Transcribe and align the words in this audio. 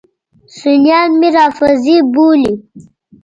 سنیان 0.59 1.09
مې 1.19 1.29
رافضي 1.37 1.97
بولي. 2.13 2.53